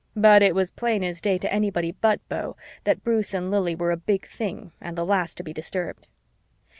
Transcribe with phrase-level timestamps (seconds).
[0.15, 2.55] But it was plain as day to anybody but Beau
[2.85, 6.07] that Bruce and Lili were a big thing and the last to be disturbed.